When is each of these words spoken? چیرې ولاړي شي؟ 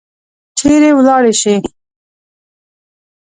چیرې 0.57 0.89
ولاړي 0.97 1.33
شي؟ 1.41 1.55